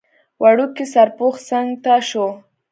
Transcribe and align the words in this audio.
وړوکی 0.41 0.85
سرپوښ 0.93 1.35
څنګ 1.49 1.67
ته 1.83 1.93
شو. 2.09 2.27